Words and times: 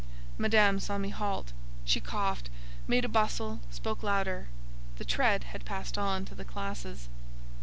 Madame 0.39 0.79
saw 0.79 0.97
me 0.97 1.09
halt. 1.09 1.53
She 1.85 1.99
coughed, 1.99 2.49
made 2.87 3.05
a 3.05 3.07
bustle, 3.07 3.59
spoke 3.69 4.01
louder. 4.01 4.47
The 4.97 5.05
tread 5.05 5.43
had 5.43 5.63
passed 5.63 5.95
on 5.95 6.25
to 6.25 6.33
the 6.33 6.43
classes. 6.43 7.07